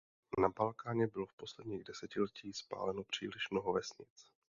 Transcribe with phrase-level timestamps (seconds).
[0.39, 4.31] Na Balkáně bylo v posledním desetiletí spáleno příliš mnoho vesnic.